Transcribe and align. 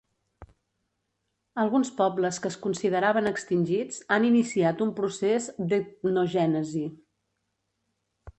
Alguns 1.63 1.91
pobles 1.99 2.39
que 2.45 2.51
es 2.53 2.57
consideraven 2.63 3.31
extingits, 3.33 4.01
han 4.17 4.27
iniciat 4.31 4.83
un 4.87 4.95
procés 5.01 5.51
d'etnogènesi. 5.67 6.85